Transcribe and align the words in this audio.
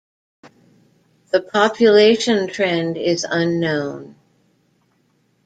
The 1.31 1.41
population 1.43 2.47
trend 2.47 2.97
is 2.97 3.23
unknown. 3.23 4.15